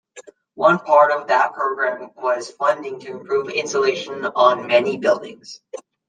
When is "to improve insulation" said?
3.01-4.25